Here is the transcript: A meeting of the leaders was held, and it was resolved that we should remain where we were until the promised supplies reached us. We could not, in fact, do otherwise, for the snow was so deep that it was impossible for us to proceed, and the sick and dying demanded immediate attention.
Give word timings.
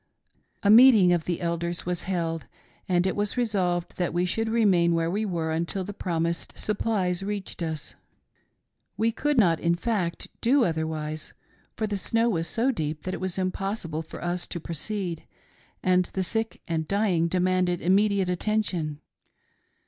A 0.63 0.71
meeting 0.71 1.13
of 1.13 1.25
the 1.25 1.39
leaders 1.43 1.85
was 1.85 2.01
held, 2.09 2.47
and 2.89 3.05
it 3.05 3.15
was 3.15 3.37
resolved 3.37 3.97
that 3.97 4.15
we 4.15 4.25
should 4.25 4.49
remain 4.49 4.95
where 4.95 5.11
we 5.11 5.27
were 5.27 5.51
until 5.51 5.83
the 5.83 5.93
promised 5.93 6.57
supplies 6.57 7.21
reached 7.21 7.61
us. 7.61 7.93
We 8.97 9.11
could 9.11 9.37
not, 9.37 9.59
in 9.59 9.75
fact, 9.75 10.27
do 10.41 10.65
otherwise, 10.65 11.33
for 11.77 11.85
the 11.85 11.97
snow 11.97 12.29
was 12.29 12.47
so 12.47 12.71
deep 12.71 13.03
that 13.03 13.13
it 13.13 13.21
was 13.21 13.37
impossible 13.37 14.01
for 14.01 14.23
us 14.23 14.47
to 14.47 14.59
proceed, 14.59 15.25
and 15.83 16.05
the 16.13 16.23
sick 16.23 16.61
and 16.67 16.87
dying 16.87 17.27
demanded 17.27 17.79
immediate 17.79 18.27
attention. 18.27 19.01